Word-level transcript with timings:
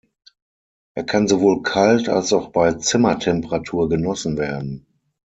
Er 0.95 1.03
kann 1.03 1.27
sowohl 1.27 1.61
kalt 1.61 2.09
als 2.09 2.33
auch 2.33 2.49
bei 2.51 2.73
Zimmertemperatur 2.73 3.87
genossen 3.87 4.35
werden. 4.35 4.87